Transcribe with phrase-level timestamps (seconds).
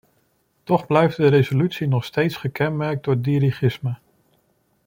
[0.63, 3.97] Toch blijft de resolutie nog steeds gekenmerkt door dirigisme.